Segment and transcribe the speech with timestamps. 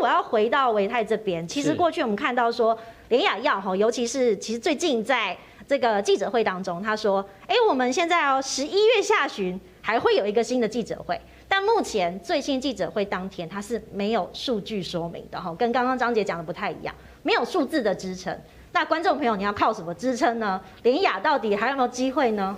[0.00, 2.76] 我要回到维泰这边，其实过去我们看到说
[3.08, 5.36] 联雅药哈，尤其是其实最近在
[5.68, 18.36] 这个记者会当中，他说，哎，我们现在哦十一月下旬还会有一个新的记者会，但目前最新记者会当天它是没有数据说明的哈，跟刚刚张姐讲的不太一样，没有数字的支撑。
[18.72, 20.60] 那观众朋友，你要靠什么支撑呢？
[20.82, 22.56] 联雅到底还有没有机会呢？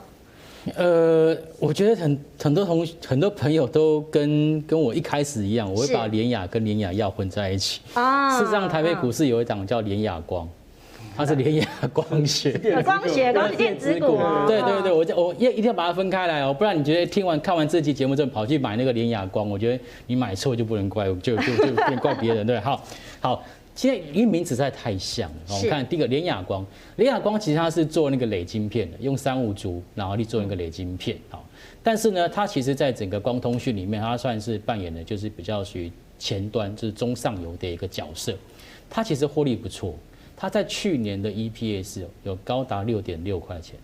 [0.76, 7.80] 呃，我觉得很很多同很多朋友都跟跟我一开始一样，我会把联雅跟联雅药混在一起。
[7.94, 10.48] 啊，事实上台北股市有一档叫联雅光，
[11.16, 12.52] 它是联雅光学，
[12.84, 14.18] 光学光电子股。
[14.46, 22.80] 对对对，我就我一一定要把它分开来哦，不然你觉得听完看完这期节目之后跑去买那个联雅光，我觉得你买错就不能怪，就就就变怪别人对，好，
[23.20, 23.42] 好。
[23.74, 26.64] 现在因为名字实在太像了，我们看第一个联亚光，
[26.96, 31.42] 联亚光其实它是做那个磊晶片的，用三五族然后去做一个磊晶片，好，
[31.82, 38.36] 但是呢，它其实在整个光通讯里面，它算是扮演的就是比较属于前端，就是中上游的一个角色，
[38.90, 39.94] 它其实获利不错，
[40.36, 43.76] 它在去年的 EPS 有高达六点六块钱。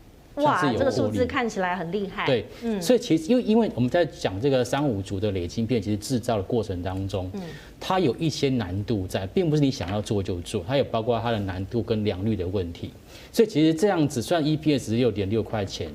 [0.44, 2.26] 哇，这个数字看起来很厉害。
[2.26, 7.42] 对，嗯，所以其实因为因为我们在讲这个三五族的磊晶片，其实制造的过程当中，嗯，
[7.80, 12.90] 它有一些难度在，并不是你想要做就做，它有包括它的难度跟良率的问题。
[13.32, 15.90] 所以其实这样子，虽然 EPS 六点六块钱，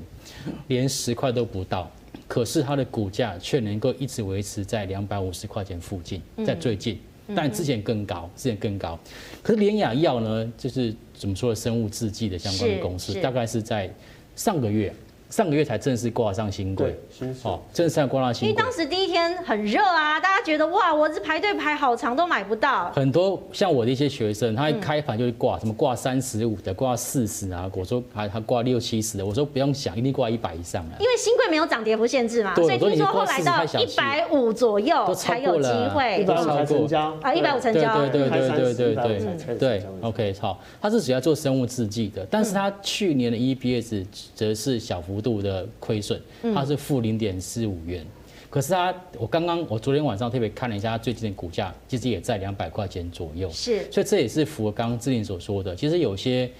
[0.68, 1.90] 连十块都不到，
[2.28, 6.98] 可是它的股价却能够一直维持在两百五十块钱附近，在最近，
[7.34, 8.98] 但之前更高，之前更高。
[9.42, 13.92] 可是联雅药呢，就是怎么说的，生物制剂的相关的公司，大概是在。
[14.34, 14.92] 上个月。
[15.30, 16.96] 上个月才正式挂上新柜，
[17.42, 18.50] 哦，正式挂上新柜。
[18.50, 22.90] 因为当时第一天很热啊，大家觉得哇，我这排队排好长都买不到。
[22.92, 30.92] 很多像我的一些学生，他一开盘就会挂，什么挂三十五的，挂四十啊，我说还还挂六七十的，我说不用想，一定挂一百以上啊。
[31.00, 37.16] 因为新贵没有涨跌幅限制嘛，所以听说后来到一百五左右才有机会，一百五才成交。
[37.22, 46.20] 啊，一百五成交，对对对对对对对对，OK 好，他是主要做生物制剂的，但是他去年的 EPS 则是小幅度的亏损，
[46.54, 48.04] 它是负零点四五元，
[48.50, 56.50] 可是它，我刚刚我昨天晚上特别看了一下，它最近的股价其实也在两百块钱左右，是，所以这也是符合刚刚志玲所说的，其实有些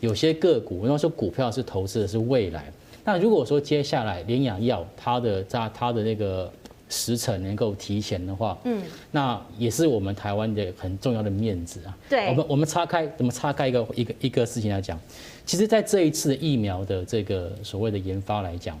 [0.00, 2.72] 有些个股，我要说股票是投资的是未来，
[3.04, 6.50] 那如果说接下来联雅药它的在它的那个
[6.92, 15.00] 时辰能够提前的话，嗯，那也是我们台湾的很重要的面子啊，对，我们我们岔开怎么岔开一个一个一个事情来讲。
[15.46, 18.78] 其实，在这一次疫苗的这个所谓的研发来讲，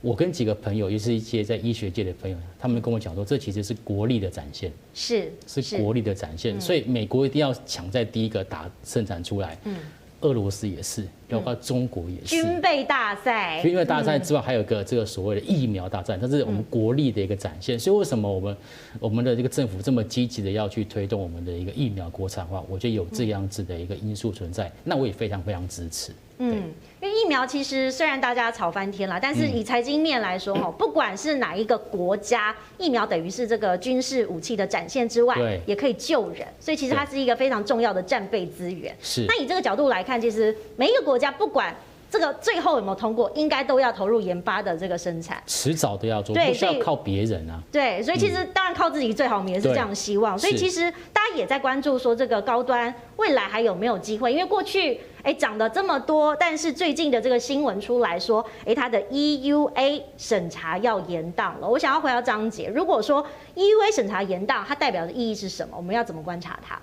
[0.00, 9.58] 我跟几个朋友，也是一些在医学界的朋友，他们跟我讲说，这其实是国力的展现，是是国力的展现，所以美国一定要抢在第一个打生产出来。
[9.64, 9.76] 嗯。
[10.20, 12.26] 俄罗斯也是，包括中国也是。
[12.26, 13.60] 军备大赛。
[13.62, 17.78] 军备大赛之外，还有个这个所谓的疫苗大战，这是我们国力的一个展现。
[17.78, 18.56] 所以为什么我们
[18.98, 22.62] 我们的这个政府这么积极的要去推动我们的一个疫苗国产化？
[22.68, 26.12] 我觉得有这样子的一个因素存在，那我也非常非常支持。
[26.40, 38.96] 嗯，因为疫苗其实虽然大家吵翻天了，但是以财经面来说，哈，不管是哪一个国家，疫苗等于是这个军事武器的展现之外，对，也可以救人，所以其实它是一个非常重要的战备资源。
[39.00, 39.26] 是。
[39.28, 41.72] 那以这个角度来看，其实每一个国家不管。
[42.10, 47.62] 这个最后有没有通过，应该都要投入研发的这个生产，迟早都要做，不需要靠别人啊。
[47.70, 50.36] 对，所以其实当然靠自己最好，我们也是这样希望。
[50.36, 54.32] 所以其实大家也在关注说，这个高端未来还有没有机会？
[54.32, 61.68] 因为过去哎涨了这么多，但是最近的这个新闻出来说，哎它的 EUA 审查要延宕了。
[61.68, 65.76] 我想要回到张姐，如果说 EUA 审查延宕，它代表的意义是什么？
[65.76, 66.76] 我们要怎么观察它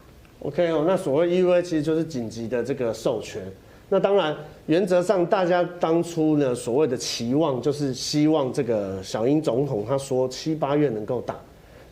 [0.44, 3.42] ？OK 哦，那所谓 EUA 其实就是紧急的这个授权。
[3.90, 11.36] 那当然，原则上大家当初呢所谓的期望就是希望这个小英总统他说七八月能够打，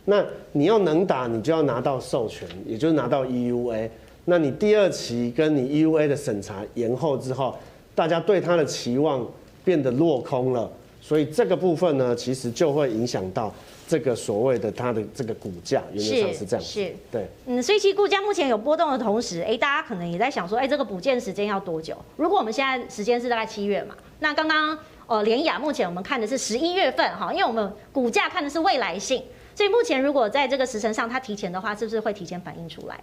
[0.04, 3.88] 那你要能打，你就要拿到授权，也就是拿到 EUA。
[4.26, 7.56] 那你第二期跟你 EUA 的审查延后之后，
[7.94, 9.26] 大家对他的期望
[9.64, 10.70] 变得落空了，
[11.00, 13.50] 所以这个部分呢，其实就会影响到。
[13.88, 21.96] 这个所谓的它的这个股价，原则上是这样子，是，对，嗯，所以其实股价目前有波动的同时，哎，大家可能也在想说，哎，这个补件时间要多久？
[22.16, 29.22] 如果我们现在时间是大概七月嘛，那刚刚呃联雅目前我们看的是十一月份哈，因为我们股价看的是未来性，
[29.54, 32.98] 所以目前如果在这个时辰上它提前的话，是不是会提前反映出来？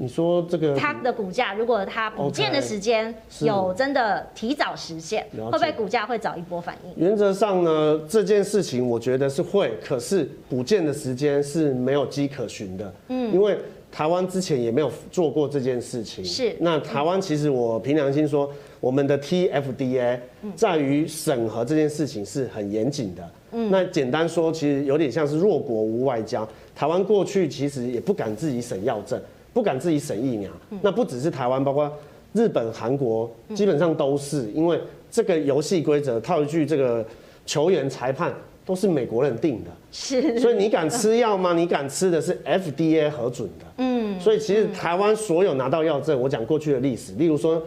[0.00, 6.92] 你说这个它的股价，如果它补件的时间有真的提早实现会不会股价会早一波反应？
[6.96, 12.94] 原则上呢，这件事情我觉得是会，可是补件的时间是没有迹可循的。
[13.08, 13.58] 嗯，因为
[13.92, 16.24] 台湾之前也没有做过这件事情。
[16.24, 16.56] 是。
[16.60, 18.50] 那台湾其实我凭良心说，
[18.80, 20.18] 我们的 TFDA
[20.56, 23.30] 在于审核这件事情是很严谨的。
[23.52, 26.48] 嗯，那简单说，其实有点像是弱国无外交。
[26.74, 29.20] 台湾过去其实也不敢自己审药证，
[29.52, 30.50] 不敢自己审疫苗。
[30.82, 31.90] 那不只是台湾，包括
[32.32, 34.80] 日本、韩国，基本上都是因为
[35.10, 37.04] 这个游戏规则，套一句这个
[37.44, 38.32] 球员、裁判
[38.64, 39.70] 都是美国人定的。
[39.90, 41.52] 是，所以你敢吃药吗？
[41.52, 43.66] 你敢吃的是 FDA 核准的。
[43.78, 47.60] 嗯，所以其实台湾所有拿到药证，我讲过去的历史，例如说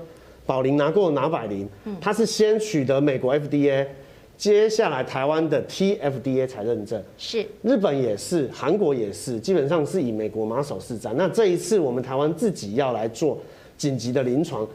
[0.45, 1.67] 宝林拿过拿百灵，
[1.99, 3.85] 他是先取得美国 FDA，
[4.43, 7.01] 接下来台湾的 TFDA 才认证。
[7.17, 11.13] 是，日本也是，韩国也是，基本上是以美国马首是瞻。
[11.13, 13.39] 那这一次我们台湾自己要来做
[13.77, 14.67] 紧急的临床。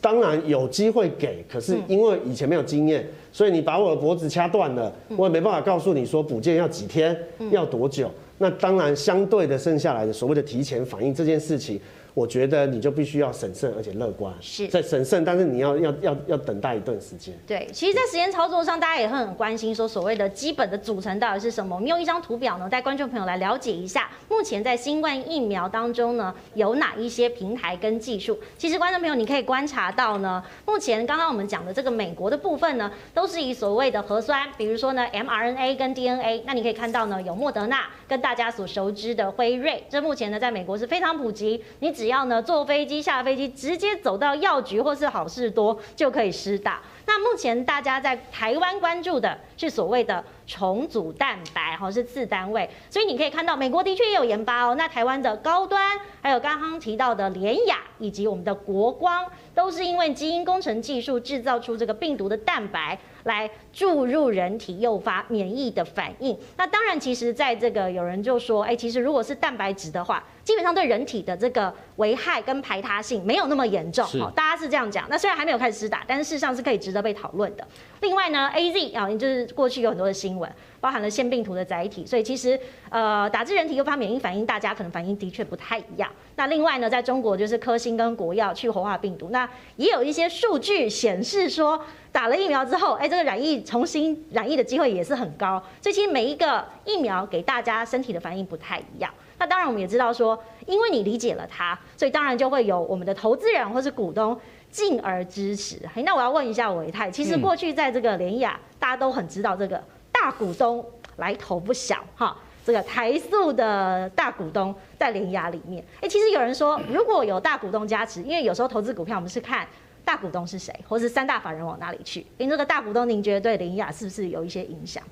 [0.00, 7.18] 当然有机会给，可是因为以前没有经验，所以你把我的脖子掐断了，我也没办法告诉你说补件要几天，
[7.50, 8.08] 要多久。
[8.38, 11.80] 那当然相对的剩下来的所谓的提前反应这件事情。
[12.18, 17.32] 我觉得你就必须要审慎而且乐观，是在审慎，但是你要要要要等待一段时间。
[17.46, 21.76] 对，其实，在时间操作上，大家也会很关心，说所谓的基本的组成到底是什么？
[21.76, 28.36] 我们用一张图表呢，带观众朋友来了解一下，目前在新冠疫苗当中呢，有哪一些平台跟技术？
[28.56, 46.80] 其实，观众朋友你可以观察到呢，目前刚刚我们讲的这个美国的部分呢，都是以所谓的核酸，比如说呢 mRNA 跟 DNA，那你可以看到呢，有莫德纳跟大家所熟知的辉瑞，这目前呢在美国是非常普及，你只只要呢坐飞机下飞机，直接走到药局或是好事多就可以施打。
[47.04, 52.66] 那目前大家在台湾关注的是所谓的重组蛋白，哈，是次单位。
[52.88, 54.74] 所以你可以看到，美国的确也有研发哦。
[54.74, 62.98] 那台湾的高端，还有刚刚提到的联雅以及我们的国光，都是因为基因工程技术制造出这个病毒的蛋白。
[63.28, 66.36] 来注入人体，诱发免疫的反应。
[66.56, 74.04] 那当然，其实在这个有人就说，哎，其实如果是蛋白质的话，基本上对人体的这个危害跟排他性没有那么严重。
[74.04, 75.06] 好，大家是这样讲。
[75.08, 77.64] 那虽然还没有开始施打，但是事实上是可以值得被讨论的。
[78.00, 82.58] 另外呢，AZ 啊，就是过去有很多的新闻，包含了腺病毒的载体，所以其实
[82.88, 86.10] 呃，打致人体诱发免疫反应，大家可能反应的确不太一样。
[86.36, 91.80] 那另外呢，在中国就是科兴跟国药去活化病毒，那也有一些数据显示说，
[92.12, 95.62] 打了疫苗之后，哎，这个染疫重新染疫的机会也是很高。
[95.80, 99.12] 所以其实每一个疫苗给大家身体的反应不太一样。
[99.38, 104.38] 那当然我们也知道说，因为你理解了它，所以当然就会有我们的投资人或是股东。
[104.70, 105.78] 进而支持。
[106.04, 109.82] 那我要问一下唯泰，其实过去在这个联亚，大家都很知道这个
[110.20, 110.84] 大股东
[111.16, 112.36] 来头不小哈。
[112.64, 119.66] 这个台塑的大股东在联雅里面，哎，其实有人说，如果有大股东加持，因为有时候投资股票，我们是看
[120.04, 122.26] 大股东是谁，或是三大法人往哪里去。
[122.36, 125.02] 您这个大股东，您觉得对联雅是不是有一些影响？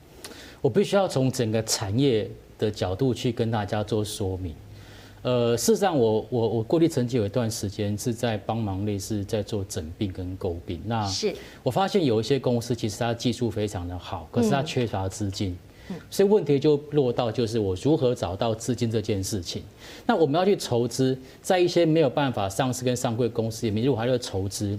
[0.61, 4.55] 我必须要从整个产业的角度去跟大家做说明。
[5.27, 10.81] 呃，事实上我，我我我过去曾经有一段时间是在帮忙类似在做整病跟购病。
[10.87, 11.35] 那是
[11.65, 15.59] 我发现有一些公司其实它技术非常的好，可是它缺乏资金，
[16.13, 19.65] 所以问题就落到就是我如何找到资金这件事情。
[20.07, 24.79] 那我们要去筹资，在一些没有办法上市跟上柜公司里面，如果还要筹资，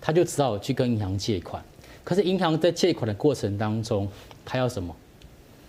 [0.00, 1.62] 他就只好去跟银行借款。
[2.02, 4.08] 可是银行在借款的过程当中，
[4.42, 4.96] 他要什么？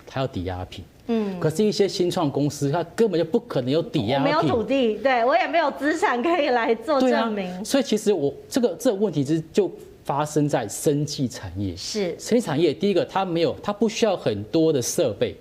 [0.08, 0.86] 他要抵押品。
[1.08, 7.46] 嗯，可是，一些新创公司，它根本就不可能有抵押品，没有土地，对我也没有资产可以来做证明。
[7.52, 9.70] 啊、所以，其实我这个这个问题，其实就
[10.06, 11.76] 发生在生技产业。
[11.76, 15.36] 是，生技产业第一个，它没有，它不需要很多的设备，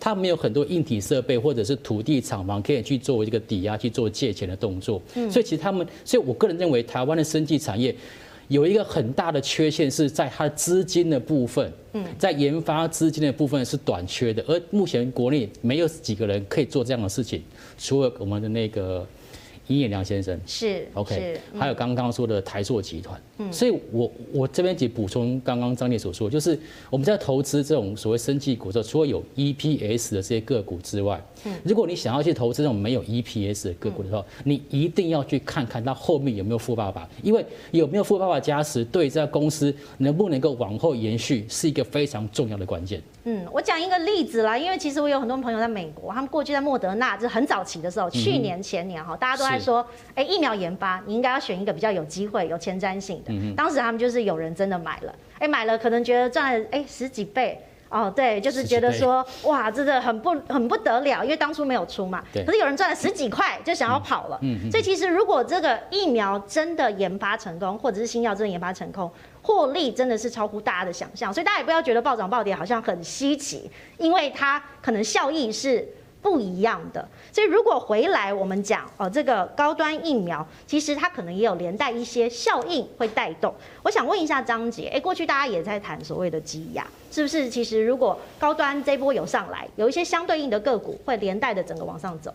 [0.00, 5.02] 它没有很多硬体设备或者是土地厂房可以去作为这个抵押去做借钱的动作。
[5.14, 7.94] 嗯，所以其实他们，所以我个人认为，台湾的生技产业。
[8.48, 17.42] 有一个很大的缺陷是在它的资金的部分，嗯在研发资金的部分是短缺的，而目前国内没有几个人可以做这样的事情，
[17.78, 19.06] 除了我们的那个。
[19.68, 20.38] 尹衍良先生。
[20.46, 26.58] 是 OK，还有刚刚说的台塑集团，嗯，所以我我这边也补充刚刚张烈所说，就是
[26.90, 43.00] 我们在投资这种所谓生技股的时候，除了有 EPS 的这些个股之外，嗯，如果你想要去投资这种没有 EPS 的个股的时候，你一定要去看看它后面有没有富爸爸，因为有没有富爸爸加持，对这家公司能不能够往后延续是一个非常重要的关键。
[43.24, 53.32] 嗯，我讲一个例子啦，因为其实我有很多朋友在美国，他们过去在莫德纳，就是很早期的时候，去年前年哈，大家都在说，哎，疫苗研发你应该要选一个比较有机会、有前瞻性的。
[53.56, 62.24] 当时他们就是有人真的买了，哎，买了可能觉得赚了哎十几倍哦，对，就是觉得说哇，真的很不很不得了，因为当初没有出嘛。
[62.32, 64.38] 可是有人赚了十几块就想要跑了。
[64.40, 64.70] 嗯。
[64.70, 69.10] 所以其实如果这个疫苗真的研发成功，或者是新药真的研发成功，
[69.42, 75.86] 获利真的是超乎大家的想象，所以大家也不要觉得暴涨暴跌好像很稀奇，因为它可能效益是
[76.22, 77.06] 不一样的。
[77.32, 83.52] 所以如果回来我们讲哦，这个高端疫苗，其实它可能也有连带一些效应会带动。
[83.82, 87.50] 我想问一下张杰，哎，过去大家也在谈所谓的积压，是不是？
[87.50, 92.32] 其实如果高端这波有上来，有一些相对应的个股会连带的整个往上走。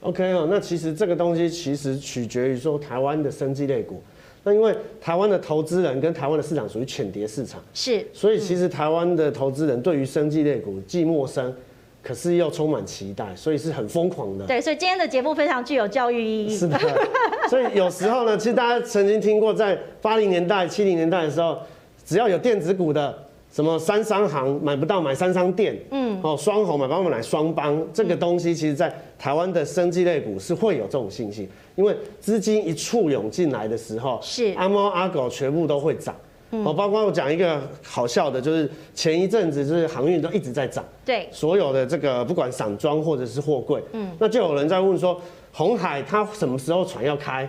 [0.00, 4.02] OK 哦，那其实这个东西其实取决于说台湾的生技类股。
[4.42, 11.54] 那因为台湾的投资人跟台湾的市场属于浅碟市场，是，所以其实台湾的投资人对于生技类股既陌生，
[12.02, 14.46] 可是又充满期待，所以是很疯狂的。
[14.46, 16.56] 对，所以今天的节目非常具有教育意义。
[16.56, 16.78] 是的，
[17.48, 21.58] 所以有时候呢，其实大家曾经听过，在八零年代、七零年代的时候，
[22.04, 23.16] 只要有电子股的。
[23.52, 36.14] 什么三商行买不到买三商店，嗯，哦双红买不到买双帮，这个东西其实在台湾的生技类股是会有这种信心，因为资金一簇涌进来的时候，是阿猫阿狗全部都会涨，
[36.50, 45.20] 哦，包括我讲一个好笑的，就是前一阵子就是航运都一直在涨，对，所有的这个不管散装或者是货柜，嗯，那就有人在问说，
[45.52, 47.48] 红海它什么时候船要开，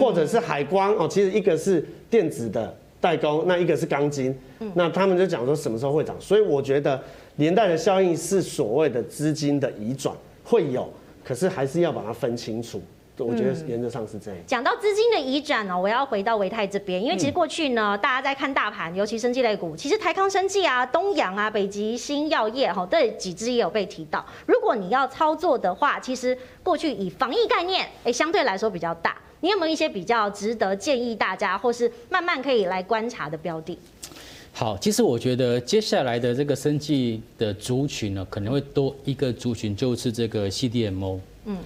[0.00, 2.74] 或者是海光哦，其实一个是电子的。
[3.00, 4.34] 代工，那一个是钢筋，
[4.72, 6.98] 那他们就讲说什么时候会涨，所以我觉得
[7.36, 10.88] 连带的效应是所谓的资金的移转会有，
[11.22, 12.80] 可是还是要把它分清楚。
[13.18, 14.40] 我觉得原则上是这样。
[14.46, 24.24] 讲到资金的移转呢，我要回到维泰这边，因为其实过去呢，大家在看大盘，尤其生技类股，其实台康生技啊、东阳啊、北极星药业哈，这几支也有被提到。
[24.46, 29.16] 如果你要操作的话，其实过去以防疫概念，哎，相对来说比较大。
[29.40, 33.78] 你有没有一些比较值得建议大家，或是慢慢可以来观察的标的？
[34.52, 41.18] 好，其实我觉得接下来的这个生技的族群呢，可能会多一个族群，就是这个 CDMO。
[41.44, 41.58] 嗯，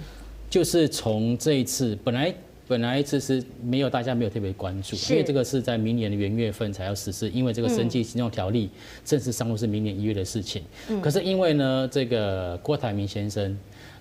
[0.48, 2.34] 就是从这一次本来
[2.66, 8.70] 本来其实没有大家没有特别关注，因为这个是在明年的元月份才要实施，因为这个生计行动条例
[9.04, 10.62] 正式上路是明年一月的事情。
[10.88, 13.58] 嗯，可是因为呢，这个郭台铭先生。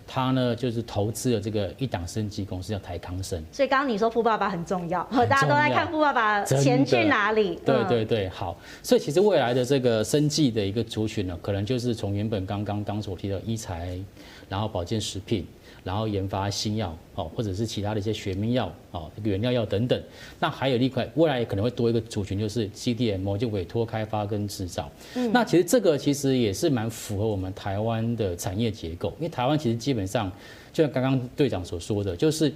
[0.09, 7.59] 他呢，就是投资了这个一档生技公司叫台康生，所以刚刚你说富爸爸很重要，大家都在看富爸爸钱去哪里？
[7.65, 13.99] 对对对，好，所以其实未来的这个生计的一个族群呢，可能就是从原本刚刚当所提到医材，
[14.47, 15.45] 然后保健食品。
[15.87, 19.99] 然后研发新药哦，或者是其他的一些学名药哦，原料药等等。
[20.37, 24.91] 那还有一块，未来可能会多一个族群，就是 CDMO，就委托开发跟制造。
[25.15, 30.29] 嗯，那其实这个其实也是蛮符合我们台湾的产业结构，因为台湾其实基本上，
[30.73, 32.51] 就像刚刚队长所说的，就是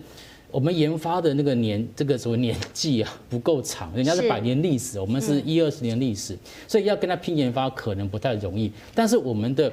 [0.51, 8.69] 我们研发的那个年，这个什么年纪啊 不够长，人家是百年历史，我们是一二十年历史，所以要跟他拼研发可能不太容易。
[8.93, 9.71] 但是我们的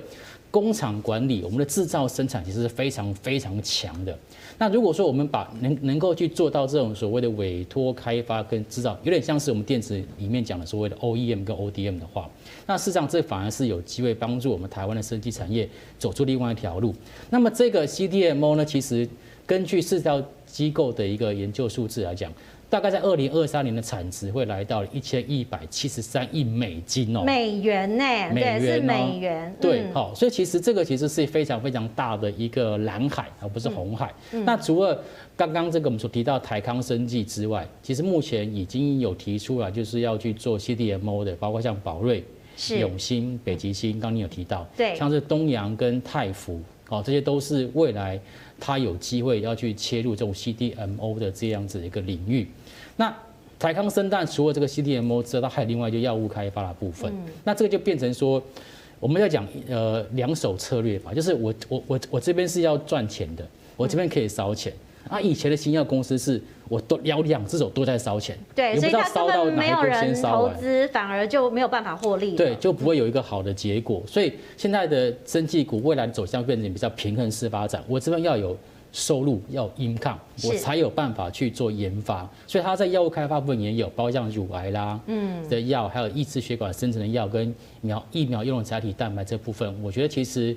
[0.61, 4.19] 工厂管理，我们的制造生产其实是非常非常强的。
[4.59, 12.29] 那如果说我们把能能够去做到这种所谓的委托开发跟制造，有点像是我们电子里面讲的所谓的 OEM 跟 ODM 的话，
[12.67, 16.93] 那事实上这反而是有机会帮助我们台湾的生技产业走出另外一条路。
[17.31, 19.09] 那么这个 CDMO 呢，其实
[19.47, 22.33] 根据市调机构的一个研究数字来讲。
[22.71, 28.05] 大概在二零二三年的产值会来到一千一百七十三亿美金哦，美元呢？
[28.33, 34.13] 美元是美元，对，好，所以其实这个其实是非常非常大的一个蓝海，而不是红海。
[34.45, 35.03] 那除了
[35.37, 42.23] 刚刚这个我们所提到台康生技之外，其实目前已经有提出来就是要去做 CDMO 的，包括像宝瑞、
[42.79, 48.21] 永兴、北极星，刚刚你有提到，对，像是东阳跟泰福，哦，这些都是未来。
[48.61, 52.49] 它有机会要去切入这种 CDMO 的这样子的一个领域。
[52.97, 53.17] 那
[53.57, 57.13] 台康生蛋除了这个 CDMO 之外，它还有另外一个药物开发的部分。
[57.45, 58.43] 那这个就变成说，
[58.99, 64.73] 我们要讲呃两手策略吧，就是我我我我这边是要赚钱的，我这边可以烧钱。
[65.09, 74.03] 啊，以前的新药公司是我都要两只手都在烧钱，对，所以他根本没有人投资，反而就没有办法获利，对，就不会有一个好的结果。
[74.07, 78.57] 所以现在的生技股未来的走向变成比较平衡式发展，我这边要有
[78.93, 82.29] 收入，要有 income，我才有办法去做研发。
[82.47, 90.55] 所以它在药物开发部分也有，包括像乳癌啦，嗯，的药，还有抑制血管生成的药跟苗疫苗用的载体蛋白这部分，我觉得其实。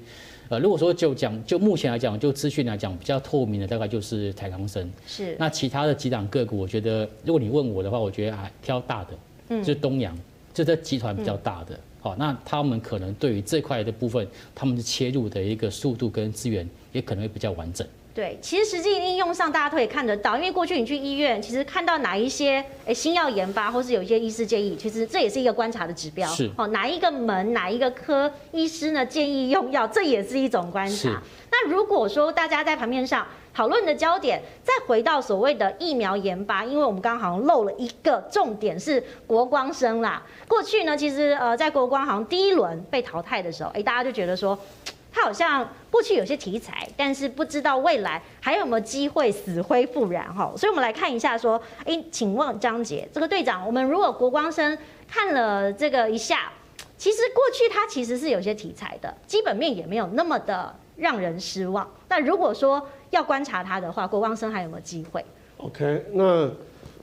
[0.52, 4.92] 呃，如果说就讲，就目前来讲，就资讯来讲，比较透明的大概就是台康生。
[5.08, 5.34] 是。
[5.40, 9.10] 那其他的几档个股，我觉得，如果你问我的话，我觉得还挑大的，
[9.48, 10.14] 嗯，就是东阳，
[10.54, 11.80] 就这集团比较大的。
[12.02, 17.88] 好，那他们可能对于这块的部分，他们的切入的一个速度跟资源，也可能会比较完整。
[18.14, 26.28] 对，其实实际应用上大家都可以看得到，因为过去你去医院，其实看到哪一些诶新药研发，或是有一些医师建议，其实这也是一个观察的指标。
[26.28, 31.22] 是哦，哪一个门哪一个科医师呢建议用药，这也是一种观察。
[31.52, 40.22] 那如果说大家在盘面上讨论的焦点，再回到所谓的疫苗研发，因为我们刚刚好像漏了一个重点是国光生啦。
[40.50, 44.60] 过去呢，其实呃在国光好像第一轮被淘汰的时候，哎大家就觉得说。
[45.12, 50.54] 它好像过去有些题材，但是不知道未来还有没有机会死灰复燃哈。
[50.56, 54.78] 所以我们来看一下说，哎，请问张杰这个队长，我们如果国光生
[55.08, 56.52] 看了这个一下，
[56.98, 61.90] 其实过去它其实是有些题材的，基本面也没有那么的让人失望。
[62.08, 65.24] 那如果说要观察它的话，国光生还有没有机会
[65.58, 66.50] ？OK，那。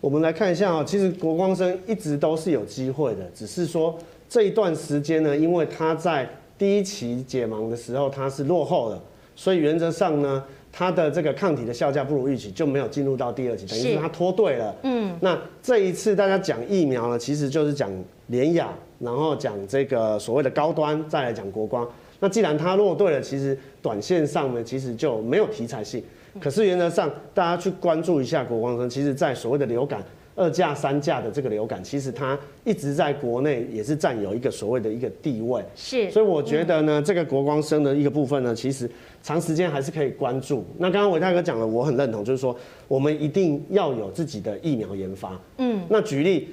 [0.01, 3.99] 我们来看一下啊，其实国光生一直都是有机会的，只是说
[4.29, 6.25] 这一段时间呢，因为他在
[6.59, 9.01] 第一期解盲的时候它是落后的，
[9.37, 14.75] 所以原则上呢，它的这个抗体的效价不如预期，就没有进入到第二期，等于是它脱队了。
[14.83, 17.89] 嗯，那这一次大家讲疫苗呢，其实就是讲
[18.27, 21.89] 联雅，然后讲这个所谓的高端，再来讲国光。
[22.21, 26.03] 那既然它落队了，其实短线上呢，其实就没有题材性。
[26.41, 30.03] 可是原则上，大家去关注一下国光生，其实，在所谓的流感
[30.39, 35.63] 二价、三价的这个流感，其实它一直在国内也是占有一个所谓的一个地位。
[35.75, 38.89] 是，所以我觉得呢，这个国光生的一个部分呢，其实
[39.23, 40.65] 长时间还是可以关注。
[40.79, 45.39] 那刚刚伟大哥讲了，我很认同，就是说我们一定要有自己的疫苗研发。
[45.59, 46.49] 嗯，那举例，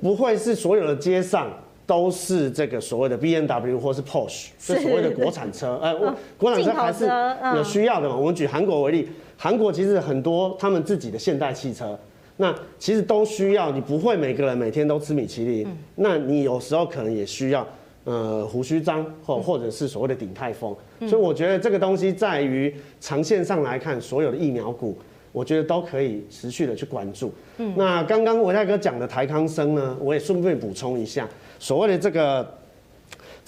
[0.00, 1.48] 不会是所有的街上。
[1.86, 7.04] 都是这个所谓的 B N W 或是 Porsche，是所谓的国产车， 呃，国产车还是
[7.56, 8.14] 有需要的嘛。
[8.14, 11.98] 我们举韩国为例，韩国其实很多他们自己的现代汽车，
[12.40, 13.70] 那其实都需要。
[13.70, 17.66] 你不会每个人每天都吃米其林，那你有时候可能也需要，
[18.04, 20.74] 呃，胡须章或或者是所谓的鼎泰丰。
[21.00, 24.96] 所以我觉得这个东西在于长线上来看，所有的疫苗股。
[25.32, 27.32] 我觉得都可以持续的去关注。
[27.58, 31.28] 嗯，那刚刚唯泰哥讲的台康生呢，我也顺便补充一下，
[31.60, 32.52] 所谓的这个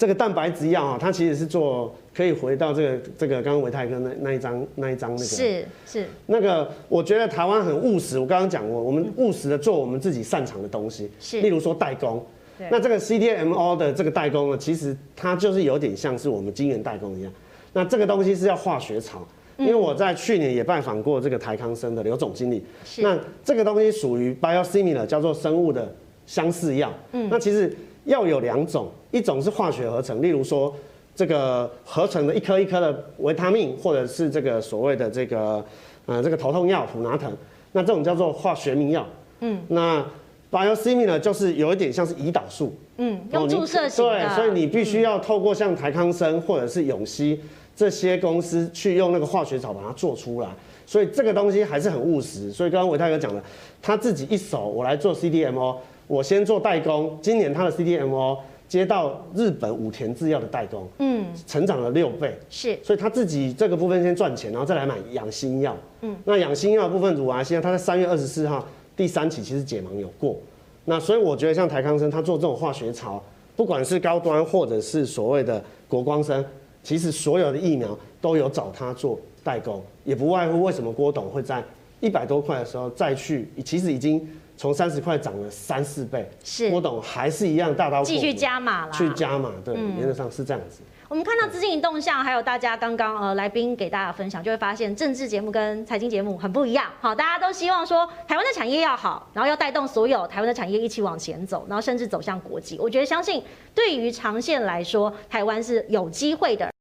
[0.03, 8.19] 这个蛋白质药啊，它其实是做可以回到这个这个刚刚维泰哥那那一张那一张那个是是那个，我觉得台湾很务实。
[8.19, 12.21] 我刚刚讲过，我们务实的做我们自己擅长的东西，是例如说代工。
[12.69, 17.31] 那这个 CDMO 的这个代工呢，其实它就是有点像是我们晶圆代工一样。
[17.71, 19.25] 那这个东西是要化学厂。
[19.55, 22.61] 因为我在去年也拜访过这个台康生的刘总经理，
[22.97, 25.93] 那这个东西属于 biosimilar，叫做生物的
[26.25, 26.91] 相似药。
[27.11, 27.71] 嗯，那其实
[28.05, 30.73] 药有两种，一种是化学合成，例如说
[31.15, 35.63] 这个合成的一颗一颗的维他命，或者是这个所谓的这个
[36.05, 37.31] 呃这个头痛药普拿疼，
[37.71, 39.05] 那这种叫做化学名药。
[39.39, 40.05] 嗯，那
[40.51, 42.73] biosimilar 就是有一点像是胰岛素。
[42.97, 44.11] 嗯，用注射型的。
[44.11, 47.39] 对，所以你必须要透过像台康生或者是永熙。
[47.75, 50.47] 这些公司去用那个化学草把它做出来，
[50.85, 52.51] 所以这个东西还是很务实。
[52.51, 53.41] 所以刚刚维泰哥讲的，
[53.81, 55.77] 他自己一手我来做 CDMO，
[56.13, 57.17] 我先做代工。
[57.23, 62.77] 今年他的 CDMO 接到日本武田制药的代工，嗯，成长了六倍，是。
[62.83, 68.63] 所以他自己这个部分先赚钱，然后再来买养心药，嗯，那养心药的部分乳癌，现在他在三月二十四号
[68.95, 70.37] 第三期其实解盲有过。
[70.85, 73.23] 那所以我觉得像台康生他做这种化学槽，
[73.55, 76.45] 不管是高端或者是所谓的国光生。
[76.83, 81.63] 其实所有的疫苗都有找他做代工，也不外乎为什么郭董会在
[82.01, 90.81] 一百多块的时候再去，其实已经从三十块涨了三四倍，是郭董还是一样大刀继续加码了，去加码，对，原则上是这样子。
[91.09, 96.85] 我们看到资金动向，还有大家刚刚呃来宾给大家分享，就会发现政治节目跟财经节目很不一样。
[96.99, 102.79] 好，大家都希望说台湾的产业要好，然后要带动所有台湾的产业一起往前走，然后甚至走向国际。
[102.79, 103.43] 我觉得相信
[103.75, 106.72] 对于长线来说，台湾是有机会的。